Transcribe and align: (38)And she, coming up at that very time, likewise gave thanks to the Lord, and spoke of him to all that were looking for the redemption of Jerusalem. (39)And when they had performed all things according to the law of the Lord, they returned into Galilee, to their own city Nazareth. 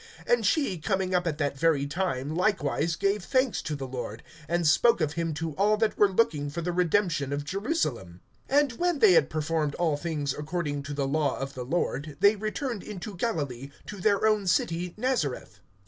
(38)And 0.25 0.45
she, 0.45 0.79
coming 0.79 1.13
up 1.13 1.27
at 1.27 1.37
that 1.37 1.55
very 1.59 1.85
time, 1.85 2.33
likewise 2.33 2.95
gave 2.95 3.23
thanks 3.23 3.61
to 3.61 3.75
the 3.75 3.85
Lord, 3.85 4.23
and 4.49 4.65
spoke 4.65 4.99
of 4.99 5.13
him 5.13 5.31
to 5.35 5.51
all 5.59 5.77
that 5.77 5.95
were 5.95 6.09
looking 6.11 6.49
for 6.49 6.63
the 6.63 6.71
redemption 6.71 7.31
of 7.31 7.43
Jerusalem. 7.45 8.19
(39)And 8.49 8.77
when 8.79 8.97
they 8.97 9.11
had 9.11 9.29
performed 9.29 9.75
all 9.75 9.97
things 9.97 10.33
according 10.33 10.81
to 10.85 10.95
the 10.95 11.07
law 11.07 11.37
of 11.37 11.53
the 11.53 11.63
Lord, 11.65 12.17
they 12.19 12.35
returned 12.35 12.81
into 12.81 13.15
Galilee, 13.15 13.69
to 13.85 13.97
their 13.97 14.25
own 14.25 14.47
city 14.47 14.95
Nazareth. 14.97 15.59